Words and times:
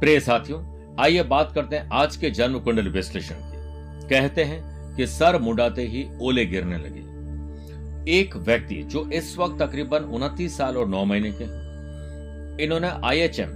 प्रिय 0.00 0.20
साथियों, 0.20 0.60
आइए 1.00 1.22
बात 1.22 1.52
करते 1.52 1.76
हैं 1.76 1.88
आज 1.92 2.16
के 2.16 2.30
जन्म 2.30 2.58
कुंडल 2.58 2.88
विश्लेषण 2.88 3.34
की। 3.34 4.08
कहते 4.08 4.44
हैं 4.44 4.96
कि 4.96 5.06
सर 5.06 5.38
मुंडाते 5.38 5.82
ही 5.82 6.04
ओले 6.22 6.46
गिरने 6.46 6.76
लगे। 6.76 8.18
एक 8.18 8.36
व्यक्ति 8.36 8.82
जो 8.82 9.10
इस 9.10 9.38
वक्त 9.38 9.62
तकरीबन 9.62 9.98
उनतीस 9.98 10.56
साल 10.58 10.76
और 10.76 10.88
नौ 10.88 11.04
महीने 11.04 11.32
के 11.32 11.44
इन्होंने 12.64 12.88
IHM 12.88 13.50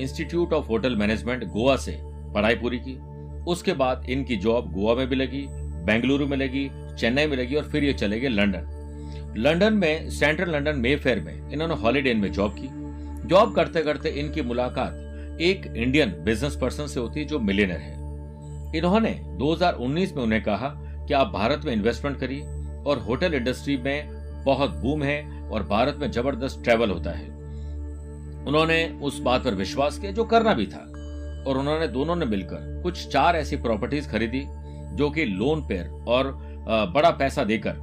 institute 0.00 0.52
of 0.52 0.66
hotel 0.66 0.96
management 0.96 1.44
Goa 1.44 1.76
से 1.76 1.98
पढ़ाई 2.34 2.54
पूरी 2.54 2.78
की। 2.78 2.98
उसके 3.44 3.72
बाद 3.72 4.06
इनकी 4.10 4.36
जॉब 4.36 4.72
गोवा 4.72 4.94
में 4.94 5.06
भी 5.06 5.16
लगी, 5.16 5.46
बेंगलुरु 5.84 6.26
में 6.26 6.36
लगी, 6.36 6.70
चेन्नई 6.98 7.26
में 7.26 7.36
लगी 7.36 7.54
और 7.54 7.64
फिर 7.64 7.84
ये 7.84 7.92
चले 7.92 8.20
गए 8.20 8.28
लंदन। 8.28 9.34
लंदन 9.36 9.72
में, 9.72 10.10
सेंट्रल 10.10 10.50
लंदन 10.50 10.76
मे 10.76 10.96
में 11.06 11.50
इन्होंने 11.50 11.74
हॉलीडे 11.74 12.14
में 12.14 12.32
जॉब 12.32 12.56
की। 12.58 12.68
जॉब 13.28 13.54
करते 13.54 13.82
करते 13.82 14.08
इनकी 14.08 14.42
मुलाकात 14.42 15.06
एक 15.40 15.72
इंडियन 15.76 16.10
बिज़नेस 16.10 16.56
पर्सन 16.56 16.86
से 16.86 17.00
होती 17.00 17.24
जो 17.24 17.38
मिलेनर 17.38 17.76
है। 17.76 17.94
इन्होंने 18.76 19.10
2019 19.10 20.16
में 20.16 20.22
उन्हें 20.22 20.42
कहा 20.42 20.68
कि 21.08 21.14
आप 21.14 21.26
भारत 21.28 21.60
में 21.64 21.72
इन्वेस्टमेंट 21.72 22.20
करिए? 22.20 22.40
और 22.86 22.98
होटल 22.98 23.34
इंडस्ट्री 23.34 23.76
में 23.76 24.08
बहुत 24.44 24.70
बूम 24.70 25.02
है 25.02 25.48
और 25.50 25.62
भारत 25.62 25.96
में 26.00 26.10
ज़बरदस्त 26.10 26.62
ट्रेवल 26.64 26.90
होता 26.90 27.10
है। 27.10 27.28
उन्होंने 28.46 28.98
उस 29.02 29.20
बात 29.20 29.44
पर 29.44 29.54
विश्वास 29.54 29.98
किया 29.98 30.12
जो 30.12 30.24
करना 30.24 30.54
भी 30.54 30.66
था। 30.66 30.86
और 31.46 31.58
उन्होंने 31.58 31.88
दोनों 31.88 32.16
ने 32.16 32.26
मिलकर 32.26 32.80
कुछ 32.82 33.08
चार 33.08 33.36
ऐसी 33.36 33.56
प्रॉपर्टीज़ 33.56 34.08
खरीदी, 34.08 34.44
जो 34.96 35.10
कि 35.10 35.24
लोन 35.24 35.68
पेयर 35.68 36.04
और 36.08 36.38
बड़ा 36.94 37.10
पैसा 37.10 37.44
देकर 37.44 37.76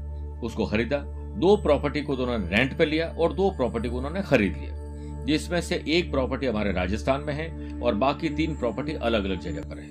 उसको 0.44 0.66
खरीदा। 0.66 0.98
दो 1.38 1.58
प्रॉपर्टी 1.58 2.02
को 2.02 2.16
दोनों 2.16 2.38
ने 2.38 2.48
रेंट 2.48 2.78
पे 2.78 2.86
लिया 2.86 3.16
और 3.20 3.34
दो 3.34 3.50
प्रॉपर्टी 3.50 3.90
को 3.90 3.98
उन्होंने 3.98 4.22
खरीद 4.22 4.54
लिया। 4.54 4.87
जिसमें 5.28 5.62
से 5.62 5.84
एक 5.88 6.12
प्रॉपर्टी 6.12 6.46
हमारे 6.46 6.72
राजस्थान 6.72 7.22
में 7.22 7.34
है 7.34 7.80
और 7.82 7.96
बाकी 7.96 8.30
तीन 8.30 8.56
प्रॉपर्टी 8.56 8.94
अलग 8.94 9.26
अलग 9.26 9.40
जगह 9.40 9.62
पर 9.62 9.80
है। 9.80 9.90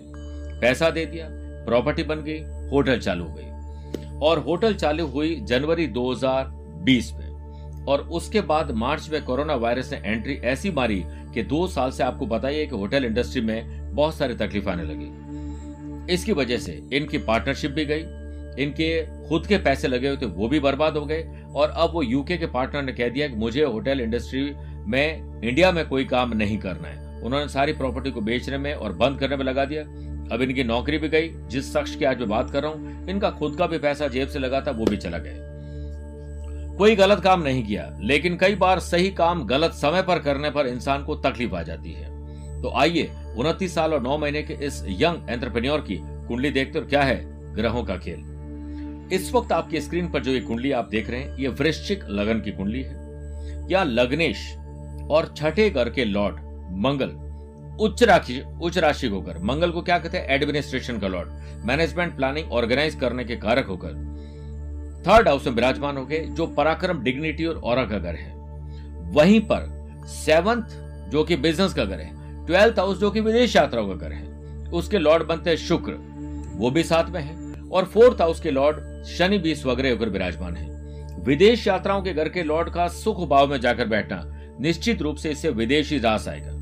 पैसा 0.61 0.91
दे 0.91 1.07
दिया 1.07 1.29
प्रॉपर्टी 1.67 2.03
बन 2.03 2.21
गई 2.21 2.39
होटल 2.71 2.99
चालू 2.99 3.25
हो 3.25 3.35
गई। 3.35 3.47
और 4.19 4.39
होटल 4.39 4.75
चालू 4.75 5.07
हुई 5.07 5.41
जनवरी 5.43 5.87
2020 5.87 7.13
में। 7.13 7.37
और 7.85 8.01
उसके 8.01 8.41
बाद 8.41 8.71
मार्च 8.71 9.11
में 9.13 9.25
कोरोना 9.25 9.55
वायरस 9.55 9.93
ने 9.93 10.03
एंट्री 10.05 10.35
ऐसी 10.35 10.71
मारी 10.71 11.05
कि 11.07 11.43
दो 11.43 11.67
साल 11.67 11.91
से 11.91 12.03
आपको 12.03 12.27
बताइए 12.27 12.67
कि 12.67 12.77
होटल 12.77 13.05
इंडस्ट्री 13.05 13.41
में 13.41 13.95
बहुत 13.95 14.15
सारी 14.15 14.35
तकलीफ़ 14.35 14.69
आने 14.69 14.83
लगी। 14.83 15.27
इसकी 16.13 16.33
वजह 16.33 16.57
से 16.57 16.83
इनकी 16.93 17.19
पार्टनरशिप 17.19 17.71
भी 17.71 17.85
गई, 17.85 18.01
इनके 18.63 19.07
खुद 19.29 19.47
के 19.47 19.59
पैसे 19.59 19.89
लगे 19.89 20.09
हुए 20.09 20.17
थे, 20.17 20.27
वो 20.27 20.49
भी 20.49 20.61
बर्बाद 20.61 20.97
हो 20.97 21.07
गए। 21.07 21.45
और 21.55 21.71
अब 21.71 21.91
वो 21.93 22.03
यूके 22.03 22.37
के 22.37 22.47
पार्टनर 22.47 22.83
ने 22.83 22.93
कह 22.93 23.09
दिया 23.09 23.29
कि 23.29 23.35
मुझे 23.35 23.65
होटल 23.65 24.01
इंडस्ट्री 24.01 24.55
में 24.87 25.41
इंडिया 25.43 25.73
में 25.73 25.89
कोई 25.89 26.05
काम 26.05 26.33
नहीं 26.33 26.59
करना 26.59 26.89
है। 26.89 27.21
उन्होंने 27.21 27.49
सारी 27.49 27.73
प्रॉपर्टी 27.73 28.11
को 28.11 28.21
बेचने 28.21 28.59
में 28.59 28.75
और 28.75 28.93
बंद 28.93 29.19
करने 29.19 29.37
में 29.37 29.45
लगा 29.45 29.65
दिया। 29.65 29.83
अब 30.35 30.43
इनकी 30.43 30.65
नौकरी 30.65 30.99
भी 30.99 31.09
गई, 31.09 31.29
जिस 31.49 31.73
शख्स 31.73 31.97
की 31.97 32.05
आज 32.05 32.19
मैं 32.19 32.29
बात 32.29 32.51
कर 32.51 32.63
रहा 32.63 32.73
हूँ, 32.73 33.09
इनका 33.09 33.31
खुद 33.31 33.57
का 33.57 33.67
भी 33.67 33.79
पैसा 33.79 34.09
जेब 34.09 34.29
से 34.29 34.39
लगा 34.39 34.61
था, 34.61 34.71
वो 34.71 34.85
भी 34.85 34.97
चला 34.97 35.19
गया। 35.19 35.47
कोई 36.77 36.97
गलत 36.97 37.21
काम 37.21 37.43
नहीं 37.43 37.67
किया, 37.67 37.99
लेकिन 38.01 38.37
कई 38.37 38.55
बार 38.55 38.81
सही 38.81 39.11
काम 39.11 39.47
गलत 39.47 39.73
समय 39.73 40.03
पर 40.03 40.19
करने 40.19 40.51
पर 40.51 40.67
इंसान 40.67 41.05
को 41.05 41.15
तकलीफ़ 41.15 41.55
आ 41.55 41.63
जाती 41.63 41.93
है। 41.93 42.63
तो 42.63 42.73
आइए, 42.77 43.11
उनतीस 43.37 43.75
साल 43.75 43.95
और 43.95 44.03
नौ 44.03 44.19
महीने 44.19 44.43
के 44.43 44.55
इस 44.55 44.85
यंग 44.89 45.31
एंटरप्रेन्योर 45.31 45.81
की 45.81 45.99
कुंडली 46.03 46.51
देखते 46.51 46.79
और 46.79 46.85
क्या 46.85 47.03
है 47.03 47.21
ग्रहों 47.55 47.85
का 47.85 47.97
खेल। 47.97 49.09
इस 49.13 49.33
वक्त 49.35 49.53
आपकी 49.53 49.81
स्क्रीन 49.81 50.09
पर 50.09 50.23
जो 50.23 50.33
ये 50.33 50.41
कुंडली 50.41 50.73
आप 50.73 50.89
देख 50.89 51.11
रहे 51.11 51.21
हैं, 51.21 51.37
ये 51.39 51.49
वृश्चिक 51.49 52.05
लगन 52.09 52.41
की 52.41 52.51
कुंडली 52.51 52.83
है। 52.83 53.05
या 53.71 53.83
लग्नेश 53.85 54.57
और 55.11 55.35
छठे 55.37 55.71
घर 55.71 55.91
के 55.91 56.05
लॉर्ड, 56.05 56.37
मंगल, 56.77 57.27
उच्च 57.85 58.03
राशि 58.03 58.45
उच्च 58.63 58.79
राशि 58.79 59.07
होकर 59.07 59.39
मंगल 59.39 59.71
को 59.71 59.83
क्या 59.83 59.99
कहते 59.99 60.19
हैं? 60.19 60.27
एडमिनिस्ट्रेशन 60.29 60.99
का 60.99 61.09
लॉर्ड 61.09 61.29
मैनेजमेंट 61.65 62.17
प्लानिंग 62.17 62.53
ऑर्गेनाइज 62.53 62.95
करने 62.95 63.25
के 63.25 63.37
कारक 63.37 63.67
होकर। 63.67 63.89
थर्ड 65.07 65.29
हाउस 65.29 65.47
में 65.47 65.55
विराजमान 65.55 65.97
हो 65.97 66.07
गए 66.07 66.19
जो 66.19 66.47
पराक्रम 66.47 67.03
डिग्निटी 67.03 67.45
और 67.45 67.57
और 67.57 67.87
का 67.87 67.99
घर 67.99 68.15
है। 68.15 68.37
वहीं 69.11 69.41
पर 69.41 69.91
सेवंथ 70.07 70.63
जो 71.11 71.25
कि 71.25 71.37
बिज़नेस 71.37 71.75
का 71.75 71.85
घर 71.85 72.01
है 72.01 72.47
ट्वेल्थ 72.47 72.79
हाउस 72.79 72.99
जो 72.99 73.11
कि 73.11 73.21
विदेश 73.21 73.57
यात्राओं 73.57 73.89
का 73.89 73.95
घर 73.95 74.13
है, 74.13 74.27
उसके 74.71 74.99
लॉर्ड 74.99 75.27
बनते 75.27 75.51
हैं 75.51 75.57
शुक्र। 75.57 75.93
वो 76.57 76.71
भी 76.71 76.83
साथ 76.83 77.11
में 77.11 77.21
है। 77.21 77.47
और 77.71 77.85
फोर्थ 77.85 78.21
हाउस 78.21 78.41
के 78.41 78.51
लॉर्ड 78.51 79.05
शनि 79.05 79.39
भी 79.39 79.55
स्वग्रह 79.55 79.93
होकर 79.93 80.09
विराजमान 80.09 80.57
है। 80.57 80.77
विदेश 81.21 81.67
यात्राओं 81.67 82.03
के 82.03 82.13
घर 82.13 82.29
के 82.29 82.43
लॉर्ड 82.43 82.71
का 82.71 82.89
सुख 82.89 83.29
भाव 83.29 83.47
में 83.47 83.61
जाकर 83.61 83.87
बैठना 83.87 84.36
निश्चित 84.61 85.03
रूप 85.03 85.17
से 85.17 85.31
इससे 85.31 85.51
विदेशी 85.51 85.99
रास 85.99 86.29
आएगा। 86.29 86.57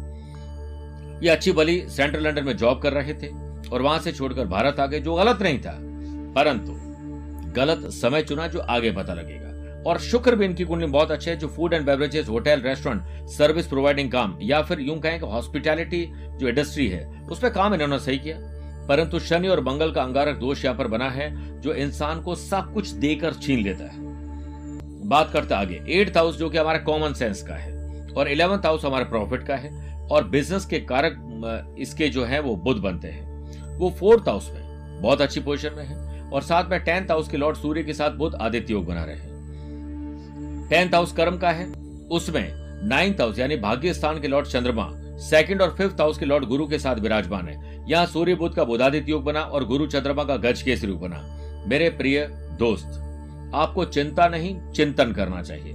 ये 1.23 1.29
अच्छी 1.29 1.53
भली 1.53 1.89
सेंट्रल 1.89 2.29
लंदन 2.29 2.45
में 2.45 2.57
जॉब 2.57 2.83
कर 2.83 2.93
रहे 2.93 3.15
थे 3.15 3.27
और 3.69 3.83
वहाँ 3.83 3.99
से 3.99 4.13
छोड़कर 4.13 4.47
भारत 4.47 4.81
आ 4.81 4.87
गए, 4.87 5.01
जो 5.01 5.15
गलत 5.15 5.43
नहीं 5.43 5.59
था। 5.59 5.79
परंतु 6.35 6.73
गलत 7.53 7.91
समय 7.91 8.23
चुना 8.23 8.49
जो 8.49 8.59
आगे 8.59 8.93
पता 8.93 9.15
लगेगा। 9.15 9.45
और 9.87 9.99
शुक्र 9.99 10.37
भी 10.37 10.45
इनकी 10.45 10.65
कुंडली 10.65 10.87
बहुत 10.87 11.11
अच्छे 11.11 11.31
है, 11.31 11.37
जो 11.37 11.49
food 11.49 11.75
and 11.75 11.87
beverages 11.87 12.29
hotel 12.29 12.61
restaurant 12.61 13.29
service 13.29 13.67
providing 13.67 14.13
काम, 14.13 14.39
या 14.43 14.63
फिर 14.63 14.81
यूँ 14.81 15.01
कहें 15.01 15.21
कि 15.21 15.27
हॉस्पिटैलिटी 15.27 16.13
जो 16.15 16.49
इंडस्ट्री 16.49 16.89
है, 16.89 17.23
उस 17.31 17.41
पर 17.41 17.51
काम 17.51 17.75
इन्होंने 17.75 17.99
सही 17.99 18.19
किया। 18.19 18.37
परंतु 18.89 19.19
शनि 19.19 19.49
और 19.49 19.61
मंगल 19.61 19.93
का 19.93 20.03
अंगारक 20.03 20.37
दोष 20.37 20.65
यहाँ 20.65 20.77
पर 20.77 20.87
बना 20.87 21.11
है, 21.11 21.61
जो 21.61 21.75
इंसान 21.75 22.23
को 22.23 22.35
सब 22.35 22.75
कुछ 22.75 22.89
देकर 22.89 23.35
छीन 23.35 23.61
लेता 23.61 23.85
है। 23.85 23.99
बात 25.09 25.31
करते 25.33 25.55
आगे 25.55 25.83
एट्थ 25.89 26.17
हाउस 26.17 26.37
जो 26.37 26.51
कि 26.51 26.59
हमारा 26.59 26.79
कॉमन 26.79 27.13
सेंस 27.13 27.43
का 27.43 27.55
है। 27.55 27.74
और 28.17 28.29
इलेवंथ 28.29 28.67
हाउस 28.67 28.85
हमारे 28.85 29.05
प्रॉफिट 29.05 29.47
का 29.47 29.57
है 29.57 29.71
और 30.07 30.29
बिज़नेस 30.29 30.67
के 30.67 30.81
कारक 30.83 31.77
इसके 31.79 32.09
जो 32.09 32.25
है 32.25 32.41
वो 32.41 32.57
बुद्ध 32.57 32.81
बनते 32.83 33.09
हैं। 33.09 33.79
वो 33.79 33.91
फोर्थ 33.91 34.29
हाउस 34.29 34.51
में, 34.51 35.01
बहुत 35.03 35.21
अच्छी 35.21 35.41
पोजिशन 35.41 35.77
में 35.77 35.85
है 35.85 36.31
और 36.31 36.43
साथ 36.43 36.71
में 36.71 36.79
टेंथ 36.81 37.11
हाउस 37.11 37.29
के 37.29 37.37
लॉर्ड 37.37 37.57
सूर्य 37.57 37.83
के 37.83 37.95
साथ 37.95 38.11
बुद्ध 38.11 38.35
आदित्य 38.37 38.73
योग 38.73 38.87
बना 38.87 39.05
रहे 39.05 39.17
हैं। 39.17 40.69
टेंथ 40.69 40.95
हाउस 40.95 41.13
कर्म 41.13 41.39
का 41.39 41.51
है, 41.51 41.67
उसमें 42.11 42.89
नाइन्थ 42.89 43.21
हाउस 43.21 43.39
यानी 43.39 43.57
भाग्य 43.59 43.93
स्थान 43.95 44.21
के 44.21 44.29
लॉर्ड 44.29 44.47
चंद्रमा 44.47 44.91
सेकंड 45.21 45.63
और 45.63 45.75
फिफ्थ 45.79 46.01
हाउस 46.01 46.19
के 46.19 46.27
लॉर्ड 46.27 46.45
गुरु 46.45 46.67
के 46.67 46.79
साथ 46.79 46.97
विराजमान 46.97 47.49
है। 47.49 47.85
यहाँ 47.91 48.07
सूर्य 48.07 48.35
बुद्ध 48.35 48.55
का 48.57 48.65
बुधादित्य 48.65 49.11
योग 49.13 49.25
बना 49.25 49.41
और 49.41 49.65
गुरु 49.65 49.87
चंद्रमा 49.87 50.25
का 50.25 50.37
गज 50.39 50.63
केसरी 50.63 50.91
योग 50.91 51.01
बना। 51.01 51.65
मेरे 51.69 51.89
प्रिय 51.91 52.27
दोस्त, 52.59 53.01
आपको 53.55 53.85
चिंता 53.85 54.29
नहीं, 54.29 54.57
चिंतन 54.73 55.13
करना 55.13 55.43
चाहिए। 55.43 55.73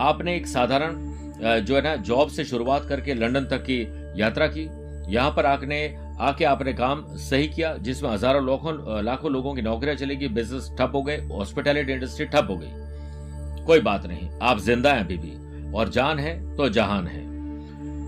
आपने 0.00 0.36
एक 0.36 0.46
साधारण 0.46 0.94
जो 1.40 1.76
है 1.76 1.82
ना, 1.82 1.94
जॉब 1.96 2.28
से 2.28 2.44
शुरुआत 2.44 2.84
करके 2.84 3.14
लंदन 3.14 3.44
तक 3.46 3.62
की 3.62 3.80
यात्रा 4.16 4.46
की। 4.46 4.68
यहाँ 5.08 5.30
पर 5.30 5.46
आके 5.46 5.86
आके 6.20 6.44
आपने 6.44 6.72
काम 6.72 7.04
सही 7.18 7.46
किया, 7.48 7.72
जिसमें 7.76 8.10
हज़ारों 8.10 8.46
लाखों 8.46 9.02
लाखों 9.04 9.30
लोगों 9.32 9.54
की 9.54 9.62
नौकरियाँ 9.62 9.96
चलेगी 9.96 10.28
बिज़नेस 10.28 10.70
ठप 10.78 10.92
हो 10.94 11.02
गए 11.02 11.16
हॉस्पिटैलिटी 11.28 11.92
इंडस्ट्री 11.92 12.26
ठप 12.26 12.46
हो 12.50 12.56
गई। 12.56 13.64
कोई 13.64 13.80
बात 13.80 14.06
नहीं, 14.06 14.28
आप 14.42 14.58
ज़िंदा 14.58 14.92
हैं 14.92 15.04
अभी 15.04 15.16
भी, 15.16 15.32
और 15.72 15.88
जान 15.88 16.18
है 16.18 16.56
तो 16.56 16.68
जहान 16.68 17.06
है। 17.06 17.28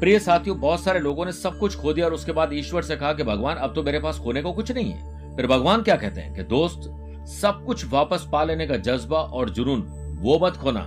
प्रिय 0.00 0.18
साथियों, 0.18 0.58
बहुत 0.60 0.82
सारे 0.82 1.00
लोगों 1.00 1.24
ने 1.26 1.32
सब 1.32 1.58
कुछ 1.58 1.76
खो 1.76 1.92
दिया 1.92 2.06
और 2.06 2.14
उसके 2.14 2.32
बाद 2.32 2.52
ईश्वर 2.52 2.82
से 2.82 2.96
कहा 2.96 3.12
कि, 3.12 3.22
भगवान, 3.22 3.56
अब 3.56 3.74
तो 3.74 3.82
मेरे 3.82 4.00
पास 4.00 4.18
खोने 4.18 4.42
को 4.42 4.52
कुछ 4.52 4.72
नहीं 4.72 4.90
है। 4.90 5.36
फिर 5.36 5.46
भगवान 5.46 5.82
क्या 5.82 5.96
कहते 5.96 6.20
हैं 6.20 6.34
कि, 6.34 6.42
दोस्त, 6.42 6.90
सब 7.30 7.62
कुछ 7.66 7.84
वापस 7.92 8.26
पा 8.32 8.44
लेने 8.44 8.66
का 8.66 8.76
जज्बा 8.78 9.18
और 9.18 9.50
जुनून, 9.50 9.80
वो 10.20 10.38
मत 10.42 10.56
खोना। 10.56 10.86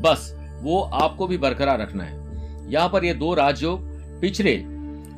बस 0.00 0.32
वो 0.64 0.80
आपको 0.80 1.26
भी 1.26 1.38
बरकरार 1.38 1.80
रखना 1.80 2.04
है। 2.04 2.70
यहाँ 2.70 2.88
पर 2.88 3.04
ये 3.04 3.14
दो 3.14 3.32
राजयोग 3.34 3.92
पिछले 4.20 4.54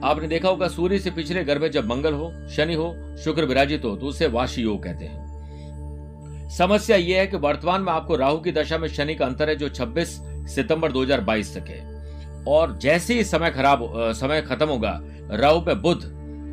आपने 0.05 0.29
देखा 0.29 0.49
होगा, 0.49 0.69
सूर्य 0.69 0.99
से 0.99 1.11
पिछले 1.11 1.45
घर 1.45 1.59
में 1.59 1.71
जब 1.71 1.87
मंगल 1.87 2.15
हो, 2.15 2.33
शनि 2.49 2.75
हो, 2.75 2.95
शुक्र 3.25 3.45
विराजित 3.45 3.85
हो 3.85 3.95
तो 3.97 4.07
उसे 4.07 4.27
वाशी 4.27 4.63
योग 4.63 4.83
कहते 4.83 5.05
हैं। 5.05 6.49
समस्या 6.51 6.97
यह 6.97 7.19
है 7.19 7.27
कि 7.27 7.37
वर्तमान 7.37 7.83
में 7.83 7.93
आपको 7.93 8.17
राहु 8.17 8.39
की 8.39 8.53
दशा 8.53 8.79
में 8.79 8.89
शनि 8.89 9.15
का 9.15 9.27
अंतर 9.27 9.49
है 9.49 9.57
जो 9.57 9.69
26 9.69 10.09
सितंबर 10.47 10.93
2022 10.93 11.55
तक 11.57 11.69
है। 11.69 12.45
और 12.49 12.77
जैसे 12.79 13.15
ही 13.15 13.25
समय 13.25 13.51
खराब 13.51 13.89
समय 14.13 14.43
खत्म 14.43 14.69
होगा, 14.69 15.01
राहु 15.33 15.61
पे 15.61 15.75
बुद्ध 15.77 16.03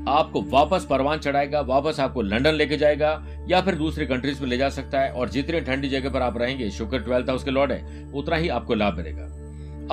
आपको 0.07 0.41
वापस 0.41 0.87
परवान 0.89 1.19
चढ़ाएगा, 1.19 1.61
वापस 1.61 1.99
आपको 1.99 2.21
लंदन 2.21 2.51
लेके 2.51 2.77
जाएगा, 2.77 3.25
या 3.47 3.61
फिर 3.61 3.75
दूसरी 3.75 4.05
कंट्रीज़ 4.05 4.41
में 4.41 4.47
ले 4.49 4.57
जा 4.57 4.69
सकता 4.69 4.99
है, 4.99 5.11
और 5.11 5.29
जितने 5.29 5.61
ठंडी 5.61 5.89
जगह 5.89 6.09
पर 6.09 6.21
आप 6.21 6.37
रहेंगे, 6.37 6.69
शुक्र 6.69 6.99
ट्वेल्थ 6.99 7.29
हाउस 7.29 7.43
के 7.43 7.51
लॉर्ड 7.51 7.71
है, 7.71 8.11
उतना 8.13 8.35
ही 8.35 8.49
आपको 8.49 8.73
लाभ 8.73 8.97
मिलेगा। 8.97 9.23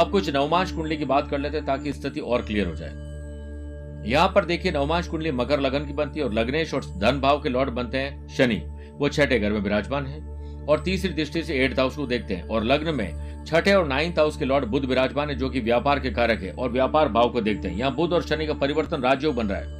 अब 0.02 0.10
कुछ 0.10 0.30
नवमांश 0.30 0.72
कुंडली 0.72 0.96
की 0.96 1.04
बात 1.04 1.30
कर 1.30 1.38
लेते 1.38 1.56
हैं 1.56 1.66
ताकि 1.66 1.92
स्थिति 1.92 2.20
और 2.20 2.42
क्लियर 2.42 2.66
हो 2.66 2.74
जाए। 2.74 4.10
यहाँ 4.10 4.28
पर 4.28 4.44
देखिए 4.44 4.72
नवमांश 4.72 5.08
कुंडली 5.08 5.30
मकर 5.30 5.60
लगन 5.60 5.86
की 5.86 5.92
बनती 5.92 6.20
है, 6.20 6.26
और 6.26 6.32
लग्नेश 6.32 6.74
और 6.74 6.84
धन 6.84 7.20
भाव 7.20 7.40
के 7.40 7.48
लॉर्ड 7.48 7.70
बनते 7.70 7.98
हैं 7.98 8.28
शनि। 8.28 8.62
वो 8.92 9.08
छठे 9.08 9.38
घर 9.38 9.52
में 9.52 9.60
विराजमान 9.60 10.06
है, 10.06 10.20
और 10.66 10.80
तीसरी 10.80 11.12
दृष्टि 11.12 11.42
से 11.42 11.54
एट 11.54 11.78
हाउस 11.78 11.96
को 11.96 12.06
देखते 12.06 12.34
हैं, 12.34 12.48
और 12.48 12.64
लग्न 12.64 12.94
में 12.94 13.44
छठे 13.46 13.72
और 13.72 13.86
नाइन्थ 13.86 14.18
हाउस 14.18 14.36
के 14.36 14.44
लॉर्ड 14.44 14.64
बुद्ध 14.64 14.86
विराजमान 14.86 15.30
है, 15.30 15.34
जो 15.34 15.50
कि 15.50 15.60
व्यापार 15.60 16.00
के 16.00 16.10
कारक 16.10 16.42
है, 16.42 16.52
और 16.52 16.70
व्यापार 16.70 17.08
भाव 17.08 17.30
को 17.30 17.40
देखते 17.40 17.68
हैं। 17.68 17.76
यहाँ 17.76 17.94
बुद्ध 17.94 18.12
और 18.12 18.22
शनि 18.22 18.46
का 18.46 18.54
परिवर्तन 18.54 19.02
राजयोग 19.02 19.34
बन 19.34 19.46
रहा 19.46 19.58
है। 19.58 19.79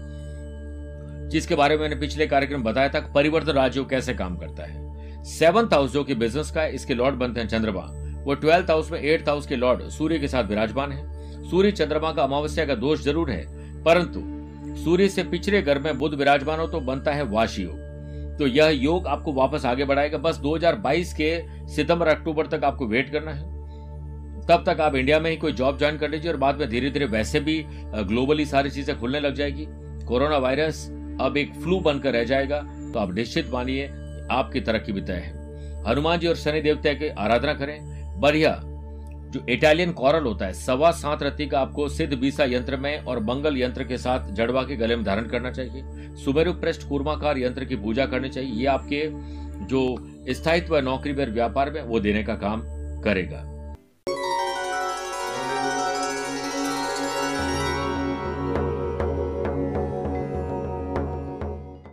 जिसके 1.31 1.55
बारे 1.55 1.77
में 1.77 1.83
मैंने 1.83 1.97
पिछले 1.97 2.27
कार्यक्रम 2.27 2.63
बताया 2.63 2.89
था 2.89 3.01
परिवर्तन 3.15 3.53
राजयोग 3.53 3.89
कैसे 3.91 4.15
काम 4.15 4.37
करता 4.37 4.65
है। 4.65 5.23
सेवंथ 5.29 5.75
हाउस 5.75 5.93
जो 5.93 6.05
कि 6.05 6.15
बिज़नेस 6.15 6.51
का 6.51 6.63
है, 6.63 6.75
इसके 6.75 6.95
लॉर्ड 6.95 7.17
बनते 7.17 7.41
हैं 7.41 7.49
चंद्रमा। 7.49 7.83
वो 8.25 8.35
ट्वेल्थ 8.37 8.71
हाउस 8.71 8.91
में 8.93 9.01
एट्थ 9.01 9.29
हाउस 9.29 9.47
के 9.47 9.57
लॉर्ड 9.57 9.89
सूर्य 9.91 10.19
के 10.19 10.29
साथ 10.29 10.45
विराजमान 10.45 10.93
है। 10.93 11.49
सूर्य 11.51 11.71
चंद्रमा 11.73 12.13
का 12.13 12.23
अमावस्या 12.23 12.65
का 12.67 12.75
दोष 12.77 13.03
ज़रूर 13.03 13.31
है, 13.31 13.45
परंतु 13.85 14.21
सूर्य 14.77 15.09
से 15.09 15.23
पिछले 15.25 15.63
घर 15.63 15.79
में 15.79 15.99
बुद्ध 15.99 16.15
विराजमान 16.15 16.61
हो 16.61 16.67
तो 16.67 16.81
बनता 16.81 17.13
है 17.13 17.23
वाशी 17.27 17.63
योग। 17.63 18.37
तो 18.39 18.47
यह 18.47 18.69
योग 18.73 19.07
आपको 19.07 19.33
वापस 19.33 19.65
आगे 19.67 19.85
बढ़ाएगा। 19.85 20.19
बस 20.19 20.37
2022 20.39 21.13
के 21.13 21.31
सितंबर, 21.69 22.09
अक्टूबर 22.09 22.47
तक 22.47 22.65
आपको 22.65 22.87
वेट 22.87 23.11
करना 23.13 23.33
है। 23.33 23.49
तब 24.47 24.63
तक 24.67 24.81
आप 24.81 24.95
इंडिया 24.95 25.19
में 25.21 25.31
ही 25.31 25.37
कोई 25.37 25.53
जॉब 25.53 25.79
ज्वाइन 25.79 25.99
कर 25.99 26.11
लीजिए 26.11 26.31
और 26.31 26.37
बाद 26.39 26.59
में 26.59 26.69
धीरे 26.69 26.91
धीरे 26.91 27.07
वैसे 27.07 27.41
भी 27.41 27.63
ग्लोबली 27.67 28.47
सारी 28.47 28.71
चीज़ें 28.71 28.99
खुलने 29.01 29.21
लग 29.21 29.35
जाएगी। 29.35 29.67
कोरोना 30.07 30.39
वायरस 30.39 30.87
अब 31.21 31.37
एक 31.37 31.55
फ्लू 31.55 31.79
बनकर 31.81 32.13
रह 32.13 32.25
जाएगा 32.25 32.61
तो 32.93 32.99
आप 32.99 33.15
निश्चित 33.15 33.51
मानिए 33.51 33.87
आपकी 34.31 34.61
तरक्की 34.61 34.93
भी 34.93 35.01
तय 35.01 35.13
है। 35.13 35.39
हनुमान 35.85 36.19
जी 36.19 36.27
और 36.27 36.37
शनि 36.37 36.61
देवता 36.61 36.93
की 36.93 37.09
आराधना 37.09 37.55
करें। 37.55 38.21
बढ़िया। 38.21 38.61
जो 39.31 39.45
इटालियन 39.49 39.93
कॉरल 39.93 40.25
होता 40.25 40.47
है, 40.47 40.53
सवा 40.53 40.91
सात 40.91 41.23
रत्ती 41.23 41.47
का 41.47 41.61
आपको 41.61 41.89
सिद्ध 41.89 42.15
बीसा 42.15 42.45
यंत्र 42.45 42.77
में 42.77 42.99
और 42.99 43.21
मंगल 43.21 43.57
यंत्र 43.57 43.85
के 43.85 43.99
साथ 43.99 44.31
जड़वा 44.33 44.63
के 44.63 44.77
गले 44.77 44.97
में 44.97 45.05
धारण 45.05 45.27
करना 45.27 45.51
चाहिए। 45.51 45.83
सुमेरु 46.17 46.53
पृष्ठ 46.53 46.89
कूर्माकार 46.89 47.39
यंत्र 47.39 47.65
की 47.65 47.77
पूजा 47.77 48.07
करनी 48.07 48.29
चाहिए। 48.29 48.53
ये 48.53 48.67
आपके 48.67 49.03
जो 49.67 49.83
स्थायित्व 50.31 50.79
नौकरी 50.79 51.13
व 51.13 51.25
व्यापार 51.25 51.71
में, 51.71 51.83
वो 51.83 52.01
देने 52.01 52.23
का 52.23 52.35
काम 52.35 52.63
करेगा। 53.01 53.45